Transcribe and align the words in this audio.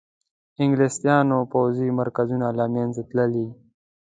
انګلیسیانو 0.63 1.37
پوځي 1.51 1.87
مرکزونه 1.99 2.47
له 2.57 2.65
منځه 2.73 3.01
تللي. 3.09 3.47